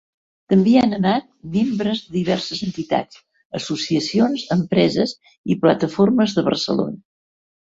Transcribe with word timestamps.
També 0.51 0.69
hi 0.69 0.77
han 0.83 0.95
anat 0.97 1.25
membres 1.55 2.01
de 2.05 2.13
diverses 2.15 2.63
entitats, 2.69 3.21
associacions, 3.61 4.47
empreses 4.57 5.15
i 5.53 5.59
plataformes 5.67 6.35
de 6.41 6.47
Barcelona. 6.53 6.99